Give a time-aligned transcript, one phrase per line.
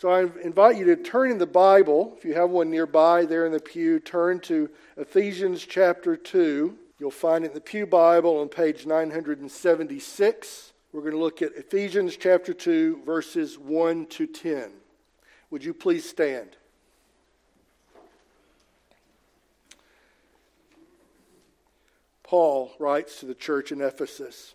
[0.00, 3.44] So I invite you to turn in the Bible, if you have one nearby there
[3.44, 6.74] in the pew, turn to Ephesians chapter 2.
[6.98, 10.72] You'll find it in the Pew Bible on page 976.
[10.94, 14.70] We're going to look at Ephesians chapter 2, verses 1 to 10.
[15.50, 16.56] Would you please stand?
[22.22, 24.54] Paul writes to the church in Ephesus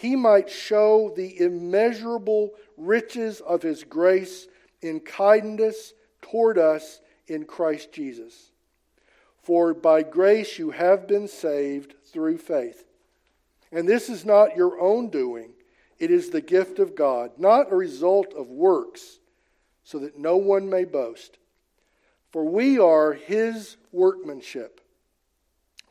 [0.00, 4.48] he might show the immeasurable riches of his grace
[4.80, 5.92] in kindness
[6.22, 8.50] toward us in Christ Jesus.
[9.42, 12.86] For by grace you have been saved through faith.
[13.72, 15.50] And this is not your own doing,
[15.98, 19.18] it is the gift of God, not a result of works,
[19.84, 21.36] so that no one may boast.
[22.30, 24.80] For we are his workmanship,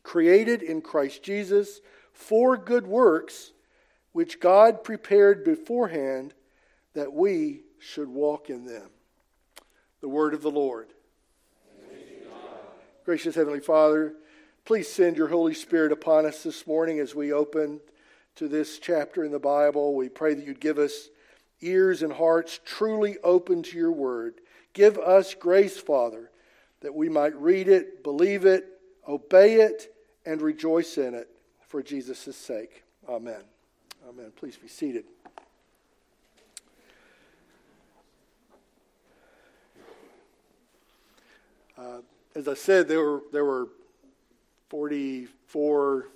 [0.02, 1.80] created in Christ Jesus
[2.12, 3.52] for good works
[4.12, 6.34] which God prepared beforehand
[6.94, 8.90] that we should walk in them.
[10.00, 10.88] The word of the Lord.
[13.04, 14.14] Gracious Heavenly Father,
[14.64, 17.80] please send your Holy Spirit upon us this morning as we open
[18.36, 19.94] to this chapter in the Bible.
[19.94, 21.08] We pray that you'd give us
[21.60, 24.34] ears and hearts truly open to your word.
[24.72, 26.30] Give us grace, Father,
[26.80, 28.66] that we might read it, believe it,
[29.08, 31.28] obey it, and rejoice in it
[31.66, 32.84] for Jesus' sake.
[33.08, 33.42] Amen.
[34.08, 34.32] Amen.
[34.34, 35.04] Please be seated.
[41.76, 41.98] Uh,
[42.34, 43.68] as I said, there were there were
[44.70, 46.08] 44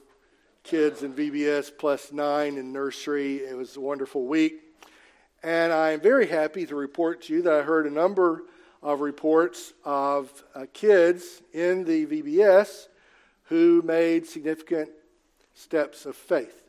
[0.63, 3.37] kids in VBS plus nine in nursery.
[3.37, 4.55] It was a wonderful week,
[5.43, 8.45] and I am very happy to report to you that I heard a number
[8.83, 12.89] of reports of uh, kids in the VBS
[13.45, 14.91] who made significant
[15.55, 16.64] steps of faith.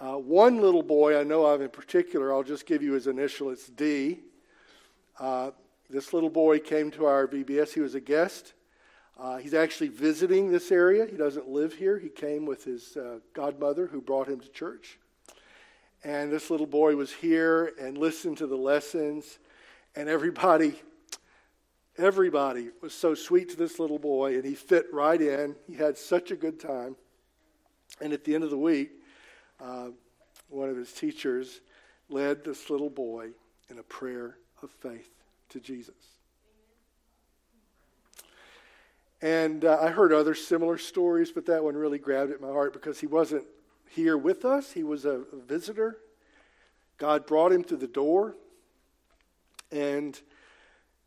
[0.00, 3.50] Uh, one little boy I know of in particular, I'll just give you his initial,
[3.50, 4.20] it's D.
[5.18, 5.50] Uh,
[5.90, 7.72] this little boy came to our VBS.
[7.72, 8.52] He was a guest.
[9.18, 11.04] Uh, he's actually visiting this area.
[11.04, 11.98] He doesn't live here.
[11.98, 15.00] He came with his uh, godmother who brought him to church.
[16.04, 19.40] And this little boy was here and listened to the lessons.
[19.96, 20.80] And everybody,
[21.96, 24.36] everybody was so sweet to this little boy.
[24.36, 25.56] And he fit right in.
[25.66, 26.94] He had such a good time.
[28.00, 28.92] And at the end of the week,
[29.60, 29.88] uh,
[30.48, 31.60] one of his teachers
[32.08, 33.30] led this little boy
[33.68, 35.10] in a prayer of faith
[35.50, 35.94] to Jesus.
[39.20, 42.72] And uh, I heard other similar stories, but that one really grabbed at my heart
[42.72, 43.44] because he wasn't
[43.90, 44.72] here with us.
[44.72, 45.96] He was a, visitor.
[46.98, 48.36] God brought him through the door,
[49.72, 50.20] and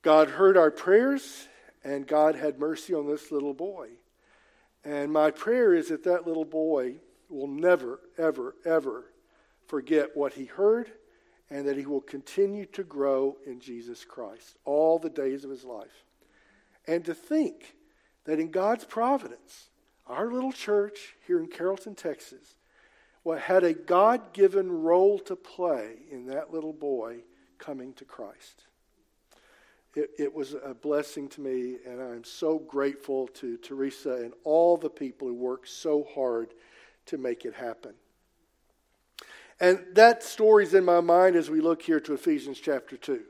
[0.02, 1.48] God heard our prayers,
[1.84, 3.90] and God had mercy on this little boy.
[4.84, 6.96] And my prayer is that that little boy
[7.32, 9.06] will never, ever, ever
[9.68, 10.92] forget what he heard
[11.50, 15.64] and that he will continue to grow in Jesus Christ all the days of his
[15.64, 16.06] life.
[16.88, 17.76] And to think
[18.26, 19.70] that in God's providence,
[20.08, 22.56] our little church here in Carrollton, Texas,
[23.24, 27.20] what had a God given role to play in that little boy
[27.58, 28.66] coming to Christ.
[29.94, 34.78] It, it, was a blessing to me, and I'm so grateful to Teresa and all
[34.78, 36.54] the people who worked so hard
[37.12, 37.94] to make it happen.
[39.60, 43.22] And that story's in my mind as we look here to Ephesians chapter 2.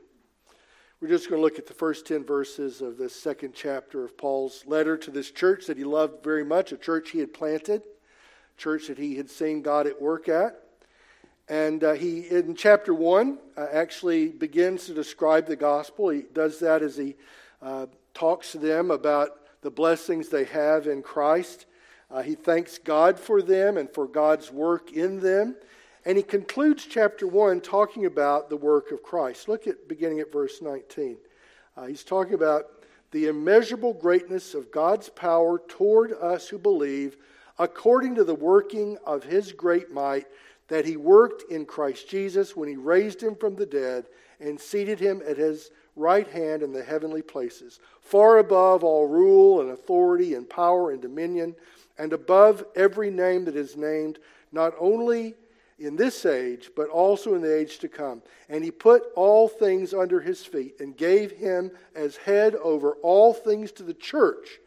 [1.00, 4.16] We're just going to look at the first 10 verses of this second chapter of
[4.16, 7.82] Paul's letter to this church that he loved very much, a church he had planted,
[7.82, 10.62] a church that he had seen God at work at.
[11.48, 16.08] And uh, he, in chapter 1, uh, actually begins to describe the gospel.
[16.08, 17.16] He does that as he
[17.60, 21.66] uh, talks to them about the blessings they have in Christ.
[22.12, 25.56] Uh, he thanks God for them and for God's work in them.
[26.04, 29.48] And he concludes chapter 1 talking about the work of Christ.
[29.48, 31.16] Look at beginning at verse 19.
[31.76, 32.66] Uh, he's talking about
[33.12, 37.16] the immeasurable greatness of God's power toward us who believe,
[37.58, 40.26] according to the working of his great might
[40.68, 44.06] that he worked in Christ Jesus when he raised him from the dead
[44.40, 49.60] and seated him at his right hand in the heavenly places, far above all rule
[49.60, 51.54] and authority and power and dominion,
[51.98, 54.18] and above every name that is named,
[54.52, 55.34] not only
[55.78, 58.22] in this age, but also in the age to come.
[58.48, 63.34] And he put all things under his feet and gave him as head over all
[63.34, 64.60] things to the church,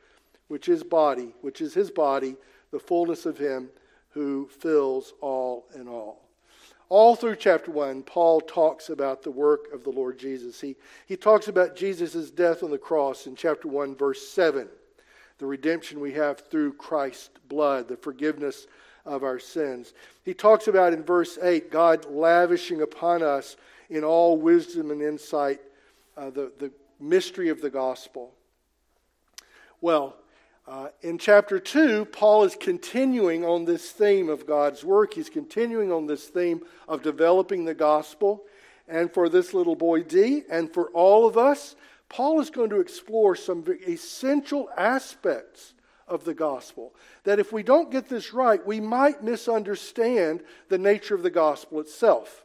[0.47, 2.35] which is body, which is his body,
[2.71, 3.69] the fullness of him
[4.09, 6.24] who fills all in all.
[6.95, 10.61] All through chapter 1, Paul talks about the work of the Lord Jesus.
[10.61, 10.77] He,
[11.07, 14.69] he talks about Jesus' death on the cross in chapter 1, verse 7,
[15.37, 18.67] the redemption we have through Christ's blood, the forgiveness
[19.05, 19.91] of our sins.
[20.23, 23.57] He talks about in verse 8 God lavishing upon us
[23.89, 25.59] in all wisdom and insight
[26.15, 26.71] uh, the, the
[27.01, 28.31] mystery of the gospel.
[29.81, 30.15] Well,
[30.67, 35.13] uh, in chapter 2, Paul is continuing on this theme of God's work.
[35.13, 38.43] He's continuing on this theme of developing the gospel.
[38.87, 41.75] And for this little boy D, and for all of us,
[42.09, 45.73] Paul is going to explore some essential aspects
[46.07, 46.95] of the gospel.
[47.25, 51.79] That if we don't get this right, we might misunderstand the nature of the gospel
[51.79, 52.43] itself.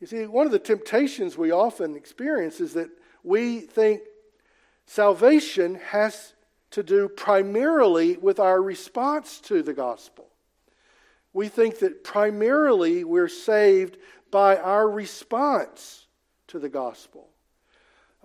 [0.00, 2.90] You see, one of the temptations we often experience is that
[3.24, 4.02] we think
[4.86, 6.33] salvation has
[6.74, 10.26] to do primarily with our response to the gospel.
[11.32, 13.96] We think that primarily we're saved
[14.32, 16.08] by our response
[16.48, 17.28] to the gospel.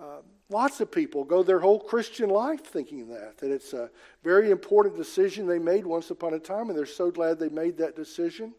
[0.00, 3.88] Uh, lots of people go their whole Christian life thinking that, that it's a
[4.24, 7.78] very important decision they made once upon a time, and they're so glad they made
[7.78, 8.52] that decision.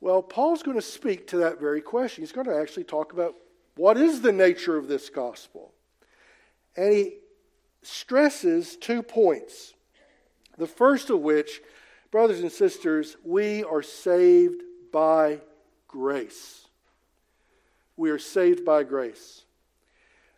[0.00, 2.22] Well, Paul's going to speak to that very question.
[2.22, 3.34] He's going to actually talk about
[3.76, 5.74] what is the nature of this gospel.
[6.76, 7.19] And he
[7.82, 9.74] stresses two points.
[10.58, 11.60] The first of which,
[12.10, 14.62] brothers and sisters, we are saved
[14.92, 15.40] by
[15.88, 16.68] grace.
[17.96, 19.44] We are saved by grace.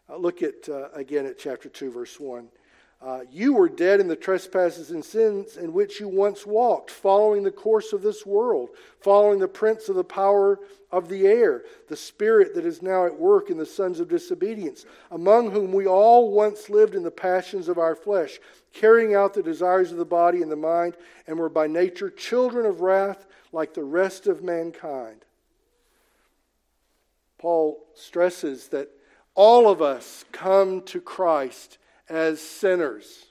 [0.09, 2.49] Uh, look at uh, again at chapter 2, verse 1.
[3.05, 7.43] Uh, you were dead in the trespasses and sins in which you once walked, following
[7.43, 8.69] the course of this world,
[9.01, 10.61] following the prince of the power
[10.93, 14.87] of the air, the spirit that is now at work in the sons of disobedience,
[15.11, 18.39] among whom we all once lived in the passions of our flesh,
[18.73, 20.95] carrying out the desires of the body and the mind,
[21.27, 25.25] and were by nature children of wrath like the rest of mankind.
[27.37, 28.91] Paul stresses that
[29.35, 31.79] all of us come to Christ
[32.09, 33.27] as sinners.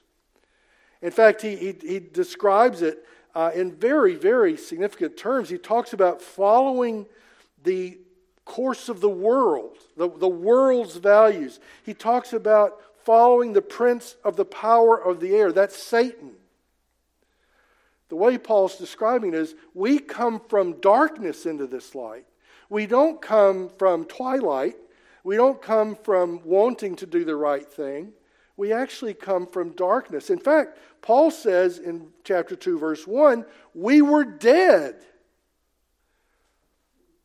[1.00, 3.04] In fact, he, he, he describes it
[3.34, 5.48] uh, in very, very significant terms.
[5.48, 7.06] He talks about following
[7.64, 7.98] the
[8.44, 11.60] course of the world, the, the world's values.
[11.84, 15.52] He talks about following the prince of the power of the air.
[15.52, 16.32] That's Satan.
[18.08, 22.26] The way Paul's describing is we come from darkness into this light.
[22.68, 24.76] We don't come from twilight.
[25.24, 28.12] We don't come from wanting to do the right thing
[28.56, 30.30] we actually come from darkness.
[30.30, 33.44] In fact, Paul says in chapter 2, verse 1,
[33.74, 34.96] we were dead.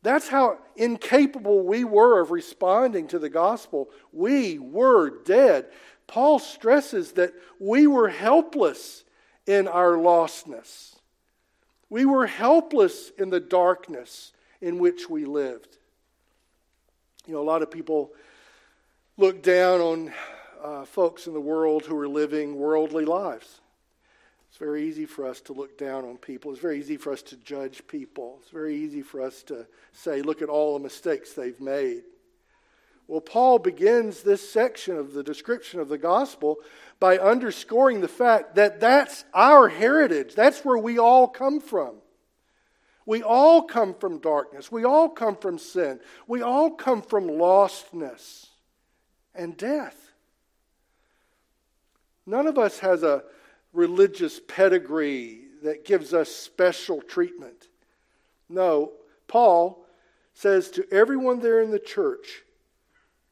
[0.02, 3.90] That's how incapable we were of responding to the gospel.
[4.12, 5.66] We were dead.
[6.06, 9.04] Paul stresses that we were helpless
[9.46, 10.94] in our lostness.
[11.90, 15.78] We were helpless in the darkness in which we lived.
[17.26, 18.12] You know, a lot of people
[19.16, 20.12] look down on
[20.62, 23.60] uh, folks in the world who are living worldly lives.
[24.48, 26.50] It's very easy for us to look down on people.
[26.52, 28.38] It's very easy for us to judge people.
[28.40, 32.02] It's very easy for us to say, look at all the mistakes they've made.
[33.06, 36.56] Well, Paul begins this section of the description of the gospel
[37.00, 40.34] by underscoring the fact that that's our heritage.
[40.34, 41.96] That's where we all come from.
[43.06, 44.70] We all come from darkness.
[44.70, 46.00] We all come from sin.
[46.26, 48.48] We all come from lostness
[49.34, 50.07] and death.
[52.28, 53.24] None of us has a
[53.72, 57.68] religious pedigree that gives us special treatment.
[58.50, 58.92] No,
[59.28, 59.86] Paul
[60.34, 62.42] says to everyone there in the church,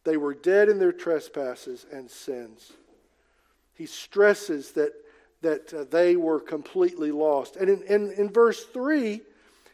[0.05, 2.73] they were dead in their trespasses and sins.
[3.75, 4.93] He stresses that,
[5.43, 7.57] that uh, they were completely lost.
[7.57, 9.21] And in, in, in verse 3,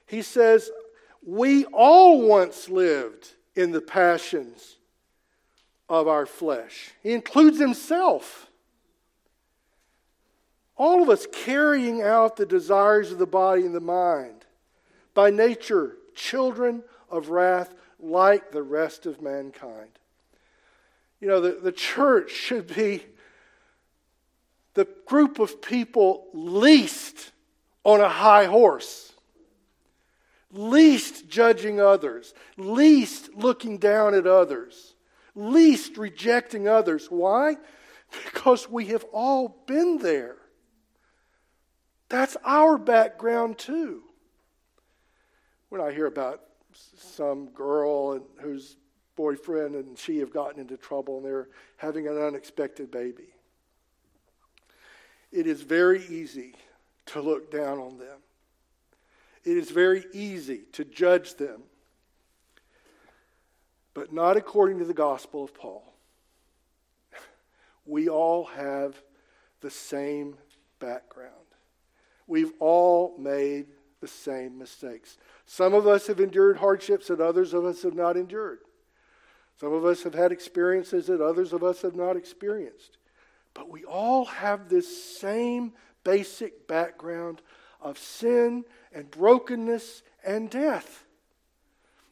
[0.07, 0.69] he says,
[1.25, 4.79] We all once lived in the passions
[5.89, 6.91] of our flesh.
[7.05, 8.49] He includes himself.
[10.83, 14.45] All of us carrying out the desires of the body and the mind.
[15.15, 19.91] By nature, children of wrath like the rest of mankind.
[21.21, 23.07] You know, the, the church should be
[24.75, 27.31] the group of people least
[27.85, 29.13] on a high horse,
[30.51, 34.95] least judging others, least looking down at others,
[35.37, 37.07] least rejecting others.
[37.09, 37.59] Why?
[38.25, 40.37] Because we have all been there.
[42.13, 44.03] That's our background too.
[45.71, 46.43] When I hear about
[46.75, 48.77] some girl and whose
[49.17, 53.33] boyfriend and she have gotten into trouble and they're having an unexpected baby,
[55.33, 56.55] it is very easy
[57.07, 58.19] to look down on them.
[59.43, 61.63] It is very easy to judge them,
[63.95, 65.95] but not according to the gospel of Paul.
[67.87, 69.03] We all have
[69.63, 70.37] the same
[70.79, 71.33] background.
[72.33, 73.67] We've all made
[74.01, 75.19] the same mistakes.
[75.45, 78.61] Some of us have endured hardships that others of us have not endured.
[79.61, 82.97] Some of us have had experiences that others of us have not experienced.
[83.53, 85.75] But we all have this same
[86.05, 87.43] basic background
[87.83, 91.05] of sin and brokenness and death.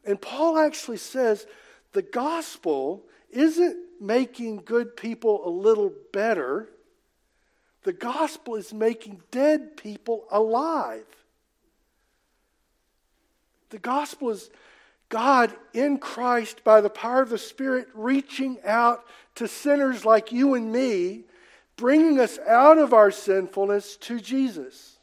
[0.04, 1.46] And Paul actually says
[1.92, 6.68] the gospel isn't making good people a little better.
[7.82, 11.06] The gospel is making dead people alive.
[13.70, 14.50] The gospel is
[15.08, 19.04] God in Christ by the power of the Spirit reaching out
[19.36, 21.24] to sinners like you and me,
[21.76, 24.98] bringing us out of our sinfulness to Jesus.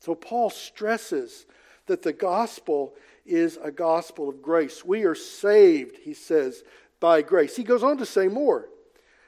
[0.00, 1.46] So Paul stresses
[1.86, 4.84] that the gospel is a gospel of grace.
[4.84, 6.62] We are saved, he says,
[7.00, 7.56] by grace.
[7.56, 8.68] He goes on to say more.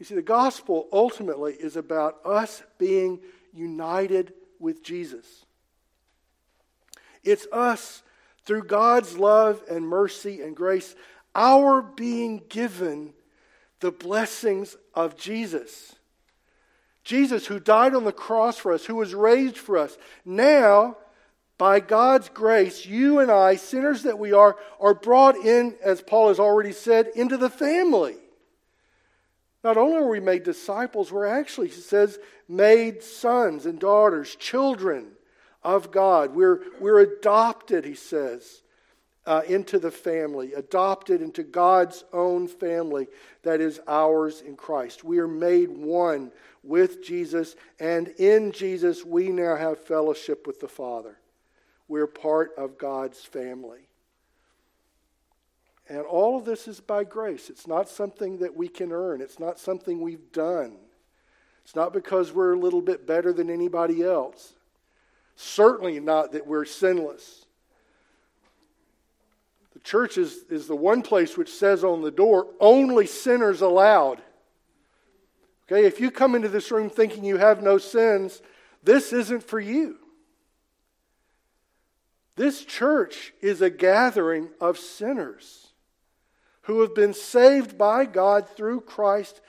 [0.00, 3.20] You see, the gospel ultimately is about us being
[3.52, 5.44] united with Jesus.
[7.22, 8.02] It's us,
[8.46, 10.96] through God's love and mercy and grace,
[11.34, 13.12] our being given
[13.80, 15.94] the blessings of Jesus.
[17.04, 19.98] Jesus, who died on the cross for us, who was raised for us.
[20.24, 20.96] Now,
[21.58, 26.28] by God's grace, you and I, sinners that we are, are brought in, as Paul
[26.28, 28.16] has already said, into the family.
[29.62, 35.08] Not only are we made disciples, we're actually, he says, made sons and daughters, children
[35.62, 36.34] of God.
[36.34, 38.62] We're, we're adopted, he says,
[39.26, 43.06] uh, into the family, adopted into God's own family
[43.42, 45.04] that is ours in Christ.
[45.04, 50.68] We are made one with Jesus, and in Jesus we now have fellowship with the
[50.68, 51.18] Father.
[51.86, 53.89] We're part of God's family.
[55.90, 57.50] And all of this is by grace.
[57.50, 60.76] It's not something that we can earn, it's not something we've done.
[61.64, 64.54] It's not because we're a little bit better than anybody else.
[65.36, 67.44] Certainly not that we're sinless.
[69.74, 74.20] The church is, is the one place which says on the door, only sinners allowed.
[75.70, 78.42] Okay, if you come into this room thinking you have no sins,
[78.82, 79.98] this isn't for you.
[82.36, 85.69] This church is a gathering of sinners
[86.70, 89.40] who have been saved by God through Christ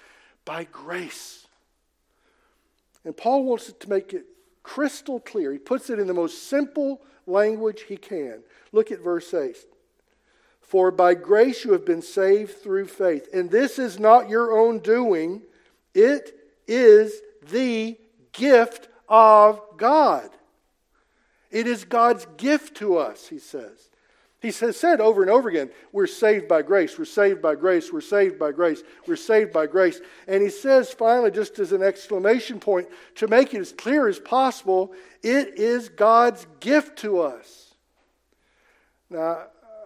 [0.43, 1.45] by grace.
[3.05, 4.25] And Paul wants to make it
[4.63, 5.51] crystal clear.
[5.51, 8.41] He puts it in the most simple language he can.
[8.71, 9.55] Look at verse 8.
[10.61, 13.27] For by grace you have been saved through faith.
[13.31, 15.43] And this is not your own doing,
[15.93, 16.35] it
[16.67, 17.99] is the
[18.31, 20.27] gift of God.
[21.51, 23.90] It is God's gift to us, he says.
[24.41, 27.93] He has said over and over again, we're saved by grace, we're saved by grace,
[27.93, 30.01] we're saved by grace, we're saved by grace.
[30.27, 34.17] And he says finally, just as an exclamation point, to make it as clear as
[34.17, 37.75] possible, it is God's gift to us.
[39.11, 39.43] Now,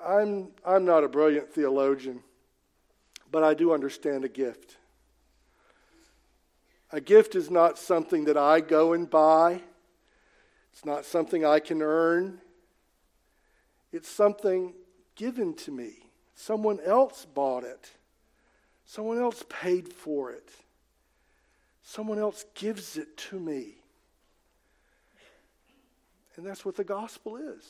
[0.07, 2.21] I'm, I'm not a brilliant theologian,
[3.29, 4.77] but I do understand a gift.
[6.93, 9.59] A gift is not something that I go and buy.
[10.71, 12.39] It's not something I can earn.
[13.95, 14.73] It's something
[15.15, 15.93] given to me.
[16.33, 17.91] Someone else bought it.
[18.85, 20.49] Someone else paid for it.
[21.81, 23.75] Someone else gives it to me.
[26.35, 27.63] And that's what the gospel is.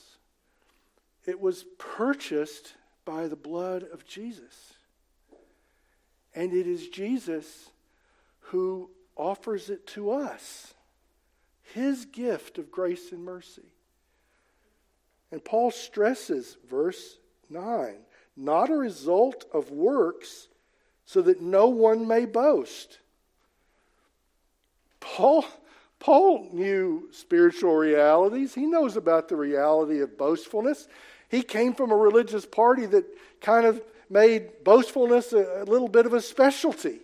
[1.28, 2.74] It was purchased
[3.06, 4.74] by the blood of Jesus.
[6.34, 7.70] And it is Jesus
[8.40, 10.74] who offers it to us
[11.62, 13.75] his gift of grace and mercy.
[15.36, 17.18] And Paul stresses, verse
[17.50, 17.98] 9,
[18.38, 20.48] not a result of works,
[21.06, 23.00] so that no one may boast.
[25.02, 25.44] Paul,
[26.00, 28.56] Paul knew spiritual realities.
[28.56, 30.88] He knows about the reality of boastfulness.
[31.28, 33.04] He came from a religious party that
[33.42, 37.02] kind of made boastfulness a, a little bit of a specialty.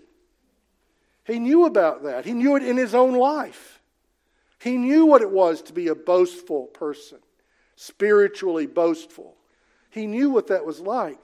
[1.26, 2.24] He knew about that.
[2.24, 3.82] He knew it in his own life.
[4.58, 7.20] He knew what it was to be a boastful person,
[7.82, 9.36] spiritually boastful.
[9.90, 11.18] He knew what that was like.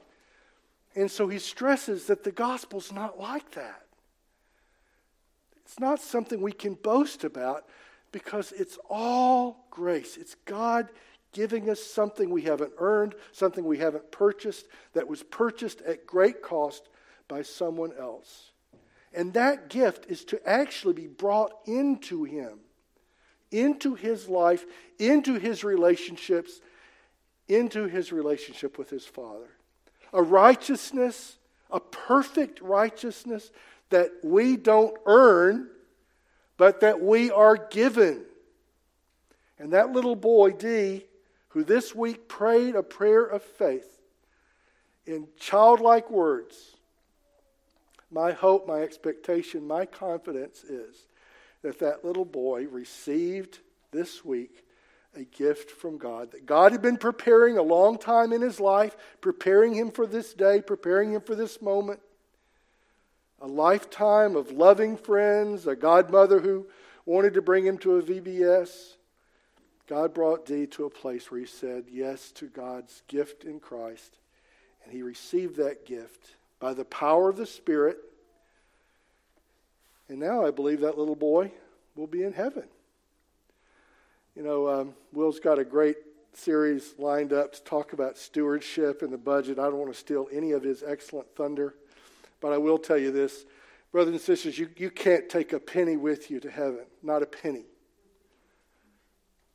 [0.95, 3.85] And so he stresses that the gospel's not like that.
[5.57, 7.67] It's not something we can boast about
[8.11, 10.17] because it's all grace.
[10.17, 10.89] It's God
[11.31, 16.41] giving us something we haven't earned, something we haven't purchased, that was purchased at great
[16.41, 16.89] cost
[17.27, 18.51] by someone else.
[19.13, 22.61] And that gift is to actually be brought into Him,
[23.51, 24.65] into His life,
[24.99, 26.61] into His relationships,
[27.47, 29.49] into His relationship with His Father.
[30.13, 31.37] A righteousness,
[31.71, 33.51] a perfect righteousness
[33.89, 35.69] that we don't earn,
[36.57, 38.23] but that we are given.
[39.59, 41.05] And that little boy, D,
[41.49, 43.99] who this week prayed a prayer of faith
[45.05, 46.75] in childlike words,
[48.11, 51.06] my hope, my expectation, my confidence is
[51.61, 53.59] that that little boy received
[53.91, 54.63] this week
[55.15, 56.31] a gift from God.
[56.31, 60.33] That God had been preparing a long time in his life, preparing him for this
[60.33, 61.99] day, preparing him for this moment.
[63.41, 66.67] A lifetime of loving friends, a godmother who
[67.05, 68.95] wanted to bring him to a VBS.
[69.87, 74.17] God brought D to a place where he said yes to God's gift in Christ.
[74.83, 77.97] And he received that gift by the power of the Spirit.
[80.09, 81.51] And now I believe that little boy
[81.95, 82.65] will be in heaven.
[84.35, 85.97] You know, um, Will's got a great
[86.33, 89.57] series lined up to talk about stewardship and the budget.
[89.57, 91.75] I don't want to steal any of his excellent thunder,
[92.39, 93.45] but I will tell you this.
[93.91, 97.25] Brothers and sisters, you, you can't take a penny with you to heaven, not a
[97.25, 97.65] penny.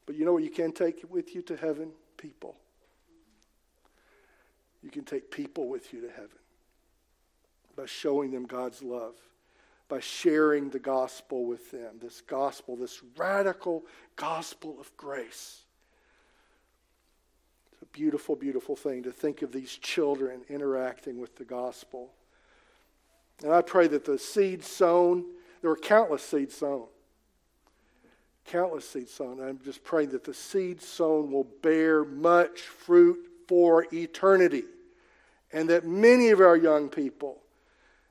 [0.06, 1.92] But you know what you can take with you to heaven?
[2.16, 2.56] People.
[4.82, 6.30] You can take people with you to heaven
[7.76, 9.14] by showing them God's love,
[9.92, 11.96] by sharing the gospel with them.
[12.00, 13.84] This gospel, this radical
[14.16, 15.64] gospel of grace.
[17.70, 22.08] It's a beautiful, beautiful thing to think of these children interacting with the gospel.
[23.42, 25.26] And I pray that the seed sown,
[25.60, 26.86] there were countless seeds sown.
[28.46, 29.42] Countless seeds sown.
[29.46, 34.64] I'm just praying that the seed sown will bear much fruit for eternity.
[35.52, 37.41] And that many of our young people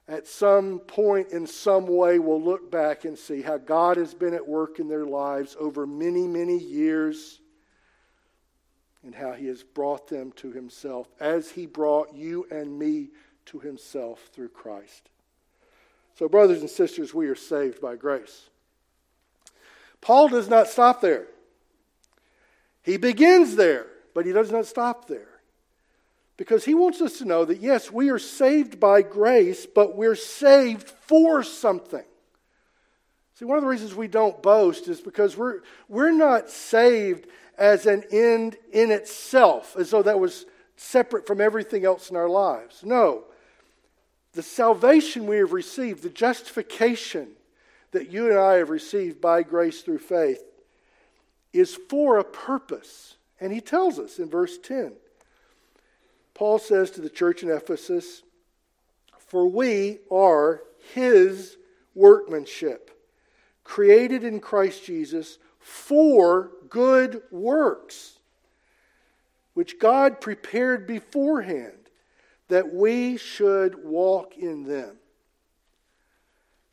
[0.07, 4.33] at some point in some way will look back and see how God has been
[4.33, 7.39] at work in their lives over many, many years
[9.03, 13.09] and how he has brought them to himself as he brought you and me
[13.45, 15.09] to himself through Christ.
[16.15, 18.49] So, brothers and sisters, we are saved by grace.
[20.01, 21.27] Paul does not stop there.
[22.83, 25.31] He begins there, but he does not stop there
[26.41, 30.15] because he wants us to know that yes, we are saved by grace, but we're
[30.15, 32.04] saved for something.
[33.36, 37.27] See, one of the reasons we don't boast is because we're, we're not saved
[37.60, 42.27] as an end in itself, as though that was separate from everything else in our
[42.27, 42.82] lives.
[42.84, 43.25] No.
[44.34, 47.34] The salvation we have received, the justification
[47.91, 50.41] that you and I have received by grace through faith,
[51.54, 53.17] is for a purpose.
[53.39, 54.93] And he tells us in verse 10
[56.41, 58.23] Paul says to the church in Ephesus,
[59.19, 60.63] For we are
[60.95, 61.56] his
[61.93, 62.89] workmanship,
[63.63, 68.17] created in Christ Jesus for good works,
[69.54, 71.91] which God prepared beforehand
[72.47, 74.97] that we should walk in them.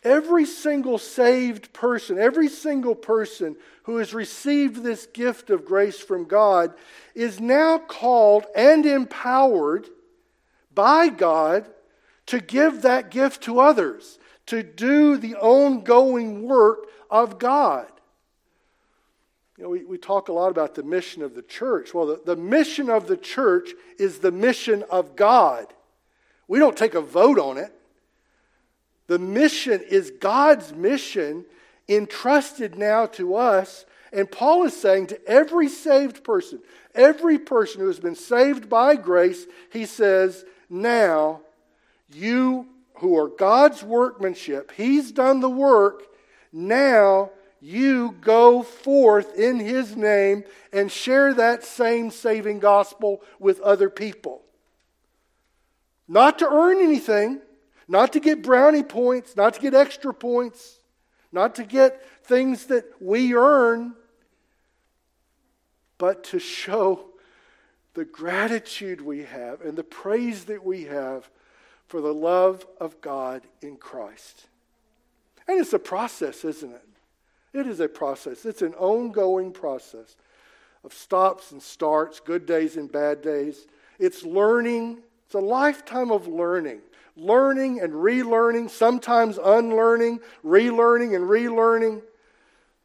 [0.04, 6.24] Every single saved person, every single person who has received this gift of grace from
[6.24, 6.72] God
[7.14, 9.88] is now called and empowered
[10.72, 11.66] by God
[12.26, 17.90] to give that gift to others, to do the ongoing work of God.
[19.56, 21.92] You know, we, we talk a lot about the mission of the church.
[21.92, 25.66] Well, the, the mission of the church is the mission of God.
[26.46, 27.72] We don't take a vote on it.
[29.08, 31.44] The mission is God's mission
[31.88, 33.84] entrusted now to us.
[34.12, 36.60] And Paul is saying to every saved person,
[36.94, 41.40] every person who has been saved by grace, he says, now
[42.12, 44.72] you who are God's workmanship.
[44.72, 46.04] He's done the work.
[46.52, 53.90] Now you go forth in His name and share that same saving gospel with other
[53.90, 54.42] people.
[56.06, 57.40] Not to earn anything,
[57.88, 60.78] not to get brownie points, not to get extra points,
[61.32, 63.94] not to get things that we earn,
[65.96, 67.06] but to show
[67.94, 71.28] the gratitude we have and the praise that we have
[71.86, 74.46] for the love of God in Christ.
[75.48, 76.88] And it's a process, isn't it?
[77.54, 78.44] It is a process.
[78.44, 80.16] It's an ongoing process
[80.84, 83.66] of stops and starts, good days and bad days.
[83.98, 86.80] It's learning, it's a lifetime of learning.
[87.18, 92.00] Learning and relearning, sometimes unlearning, relearning and relearning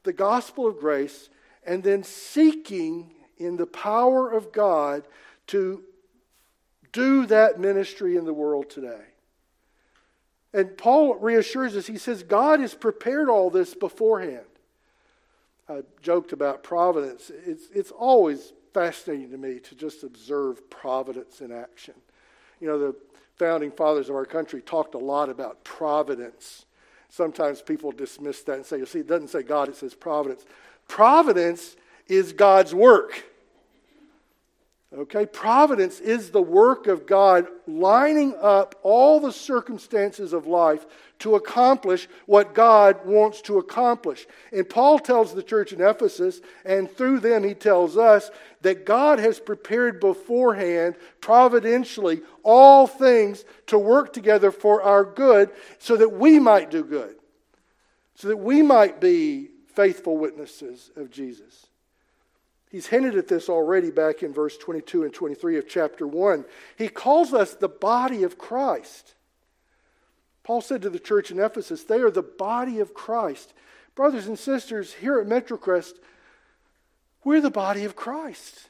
[0.01, 1.29] the gospel of grace,
[1.65, 5.03] and then seeking in the power of God
[5.47, 5.83] to
[6.91, 9.01] do that ministry in the world today.
[10.53, 14.45] And Paul reassures us, he says, God has prepared all this beforehand.
[15.69, 17.31] I joked about providence.
[17.45, 21.93] It's, it's always fascinating to me to just observe providence in action.
[22.59, 22.95] You know, the
[23.37, 26.65] founding fathers of our country talked a lot about providence.
[27.09, 30.45] Sometimes people dismiss that and say, you see, it doesn't say God, it says providence.
[30.87, 31.75] Providence
[32.07, 33.23] is God's work.
[34.95, 40.85] Okay, providence is the work of God lining up all the circumstances of life
[41.17, 44.27] to accomplish what God wants to accomplish.
[44.51, 48.29] And Paul tells the church in Ephesus, and through them he tells us,
[48.61, 55.97] that God has prepared beforehand, providentially, all things to work together for our good so
[55.97, 57.15] that we might do good,
[58.13, 61.65] so that we might be faithful witnesses of Jesus.
[62.73, 66.43] He's hinted at this already back in verse 22 and 23 of chapter 1.
[66.75, 69.13] He calls us the body of Christ.
[70.43, 73.53] Paul said to the church in Ephesus, they are the body of Christ.
[73.93, 75.93] Brothers and sisters, here at Metrocrest,
[77.23, 78.69] we're the body of Christ.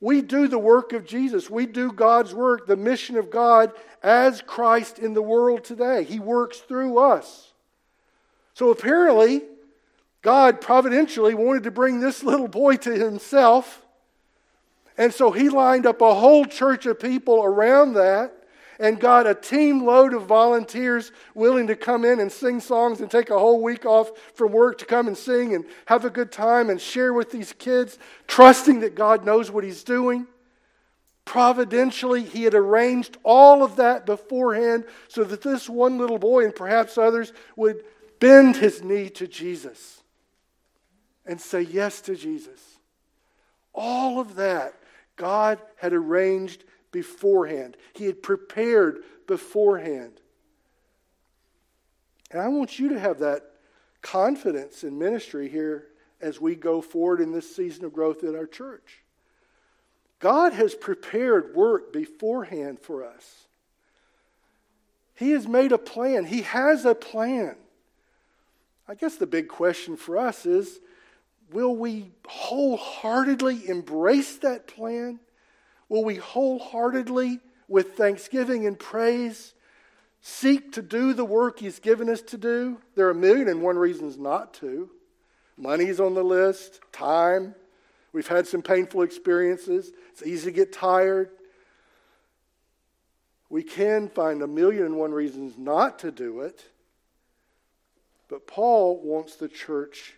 [0.00, 1.50] We do the work of Jesus.
[1.50, 6.04] We do God's work, the mission of God as Christ in the world today.
[6.04, 7.52] He works through us.
[8.54, 9.42] So apparently,
[10.22, 13.84] God providentially wanted to bring this little boy to himself.
[14.96, 18.32] And so he lined up a whole church of people around that
[18.78, 23.10] and got a team load of volunteers willing to come in and sing songs and
[23.10, 26.30] take a whole week off from work to come and sing and have a good
[26.30, 30.26] time and share with these kids, trusting that God knows what he's doing.
[31.24, 36.54] Providentially, he had arranged all of that beforehand so that this one little boy and
[36.54, 37.84] perhaps others would
[38.18, 40.01] bend his knee to Jesus
[41.26, 42.60] and say yes to Jesus.
[43.74, 44.74] All of that
[45.16, 50.20] God had arranged beforehand, He had prepared beforehand.
[52.30, 53.42] And I want you to have that
[54.00, 55.88] confidence in ministry here
[56.20, 59.02] as we go forward in this season of growth in our church.
[60.18, 63.46] God has prepared work beforehand for us.
[65.14, 66.24] He has made a plan.
[66.24, 67.56] He has a plan.
[68.88, 70.80] I guess the big question for us is
[71.52, 75.20] will we wholeheartedly embrace that plan?
[75.88, 79.54] Will we wholeheartedly, with thanksgiving and praise,
[80.20, 82.78] seek to do the work He's given us to do?
[82.94, 84.90] There are a million and one reasons not to.
[85.56, 87.54] Money's on the list, time.
[88.12, 89.92] We've had some painful experiences.
[90.10, 91.30] It's easy to get tired.
[93.48, 96.64] We can find a million and one reasons not to do it.
[98.28, 100.14] But Paul wants the church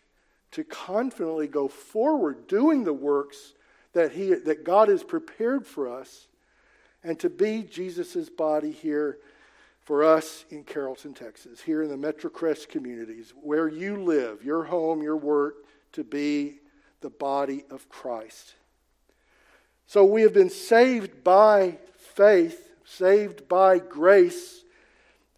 [0.54, 3.54] to confidently go forward doing the works
[3.92, 6.28] that, he, that God has prepared for us
[7.02, 9.18] and to be Jesus' body here
[9.80, 15.02] for us in Carrollton, Texas, here in the Metrocrest communities, where you live, your home,
[15.02, 15.56] your work,
[15.90, 16.60] to be
[17.00, 18.54] the body of Christ.
[19.88, 24.62] So we have been saved by faith, saved by grace,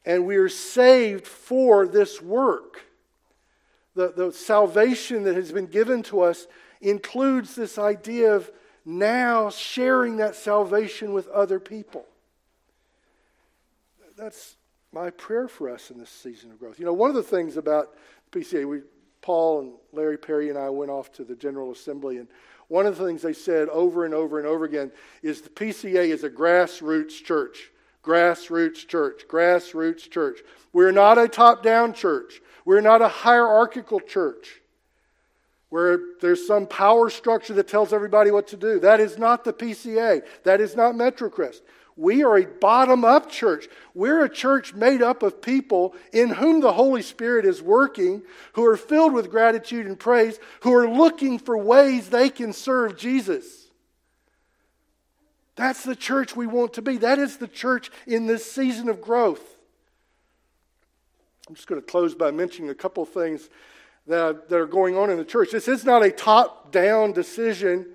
[0.05, 2.86] and we are saved for this work
[3.96, 6.46] the, the salvation that has been given to us
[6.80, 8.50] includes this idea of
[8.85, 12.04] now sharing that salvation with other people.
[14.16, 14.56] That's
[14.92, 16.78] my prayer for us in this season of growth.
[16.78, 17.96] You know, one of the things about
[18.32, 18.82] PCA, we,
[19.22, 22.28] Paul and Larry Perry and I went off to the General Assembly, and
[22.68, 26.09] one of the things they said over and over and over again is the PCA
[26.09, 27.72] is a grassroots church.
[28.07, 29.23] Grassroots church.
[29.29, 30.38] Grassroots church.
[30.73, 32.40] We're not a top down church.
[32.64, 34.61] We're not a hierarchical church
[35.69, 38.79] where there's some power structure that tells everybody what to do.
[38.81, 40.23] That is not the PCA.
[40.45, 41.61] That is not Metrocrest.
[41.97, 43.69] We are a bottom up church.
[43.95, 48.64] We're a church made up of people in whom the Holy Spirit is working, who
[48.66, 53.65] are filled with gratitude and praise, who are looking for ways they can serve Jesus.
[55.57, 56.99] That's the church we want to be.
[56.99, 59.42] That is the church in this season of growth.
[61.49, 63.49] I'm just going to close by mentioning a couple of things
[64.07, 65.51] that, that are going on in the church.
[65.51, 67.87] This is not a top down decision,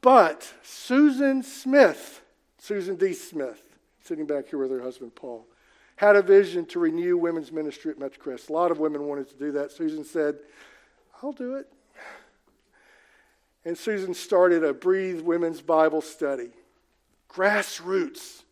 [0.00, 2.20] but Susan Smith,
[2.58, 3.12] Susan D.
[3.12, 3.62] Smith,
[4.04, 5.46] sitting back here with her husband Paul,
[5.96, 8.50] had a vision to renew women's ministry at Metrocrest.
[8.50, 9.72] A lot of women wanted to do that.
[9.72, 10.36] Susan said,
[11.22, 11.72] I'll do it.
[13.66, 16.50] And Susan started a Breathe Women's Bible Study.
[17.28, 18.44] Grassroots.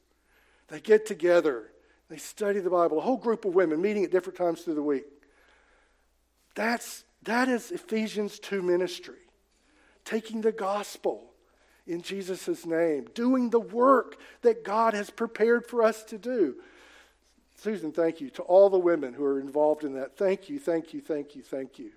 [0.67, 1.71] They get together,
[2.09, 4.83] they study the Bible, a whole group of women meeting at different times through the
[4.83, 5.05] week.
[6.57, 9.15] That's, that is Ephesians 2 ministry.
[10.05, 11.31] Taking the gospel
[11.87, 16.57] in Jesus' name, doing the work that God has prepared for us to do.
[17.57, 18.31] Susan, thank you.
[18.31, 21.43] To all the women who are involved in that, thank you, thank you, thank you,
[21.43, 21.91] thank you.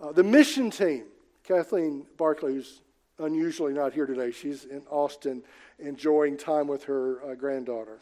[0.00, 1.04] Uh, the mission team,
[1.46, 2.80] Kathleen Barclay, who's
[3.18, 5.42] unusually not here today, she's in Austin
[5.78, 7.98] enjoying time with her uh, granddaughter.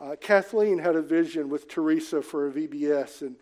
[0.00, 3.36] Uh, Kathleen had a vision with Teresa for a VBS, and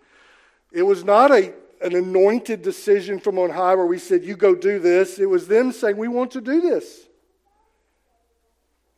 [0.73, 4.55] it was not a, an anointed decision from on high where we said, You go
[4.55, 5.19] do this.
[5.19, 7.07] It was them saying, We want to do this.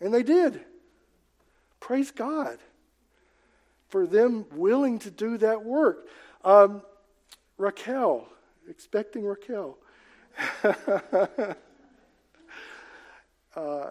[0.00, 0.61] And they did.
[1.80, 2.58] Praise God
[3.88, 6.06] for them willing to do that work.
[6.44, 6.82] Um,
[7.56, 8.28] Raquel,
[8.68, 9.76] expecting Raquel.
[13.57, 13.90] uh,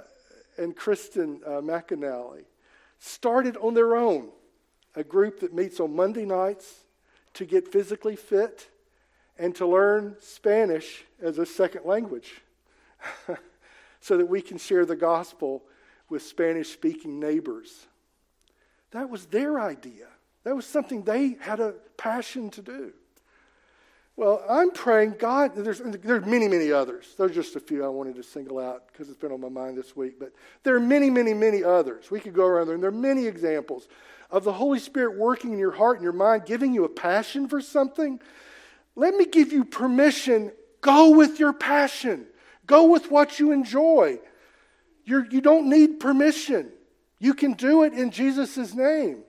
[0.58, 2.46] and Kristen uh, McAnally
[3.00, 4.30] started on their own
[4.96, 6.84] a group that meets on Monday nights
[7.34, 8.70] to get physically fit
[9.38, 12.42] and to learn Spanish as a second language
[14.02, 15.64] so that we can share the gospel
[16.10, 17.86] with Spanish speaking neighbors.
[18.92, 20.08] That was their idea.
[20.44, 22.94] That was something they had a passion to do.
[24.18, 27.14] Well, I'm praying, God, there's, there's many, many others.
[27.20, 29.78] There's just a few I wanted to single out because it's been on my mind
[29.78, 30.20] this week.
[30.20, 32.10] But there are many, many, many others.
[32.10, 33.88] We could go around there, and there are many examples
[34.32, 37.48] of the Holy Spirit working in your heart and your mind, giving you a passion
[37.48, 38.20] for something.
[38.96, 40.52] Let me give you permission.
[40.82, 42.26] Go with your passion,
[42.66, 44.20] go with what you enjoy.
[45.06, 46.72] You're, you do not need permission.
[47.20, 49.20] You can do it in Jesus' name.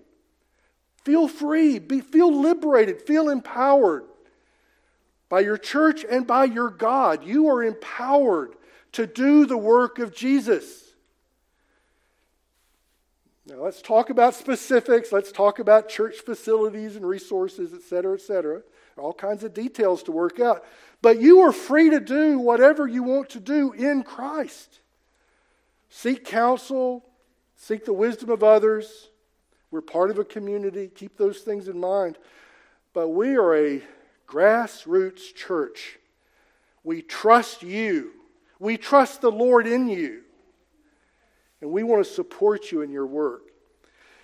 [1.05, 4.08] Feel free, be, feel liberated, feel empowered
[5.29, 7.25] by your church and by your God.
[7.25, 8.55] You are empowered
[8.93, 10.85] to do the work of Jesus.
[13.47, 15.11] Now, let's talk about specifics.
[15.11, 18.63] Let's talk about church facilities and resources, et cetera, et cetera.
[18.99, 20.65] All kinds of details to work out.
[21.01, 24.81] But you are free to do whatever you want to do in Christ.
[25.89, 27.05] Seek counsel,
[27.57, 29.09] seek the wisdom of others.
[29.71, 30.91] We're part of a community.
[30.95, 32.19] Keep those things in mind.
[32.93, 33.83] But we are a
[34.29, 35.99] grassroots church.
[36.85, 38.13] We trust you.
[38.59, 40.23] We trust the Lord in you.
[41.61, 43.48] And we want to support you in your work.